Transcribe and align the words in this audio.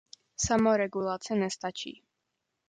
Samoregulace 0.45 1.35
nestačí. 1.37 1.93